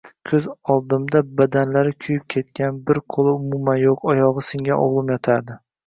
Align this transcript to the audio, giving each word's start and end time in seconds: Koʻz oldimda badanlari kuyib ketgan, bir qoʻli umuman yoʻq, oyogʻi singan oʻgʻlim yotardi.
Koʻz 0.29 0.45
oldimda 0.75 1.21
badanlari 1.41 1.93
kuyib 2.07 2.25
ketgan, 2.37 2.81
bir 2.91 3.03
qoʻli 3.17 3.37
umuman 3.37 3.81
yoʻq, 3.87 4.13
oyogʻi 4.17 4.49
singan 4.53 4.85
oʻgʻlim 4.89 5.19
yotardi. 5.19 5.65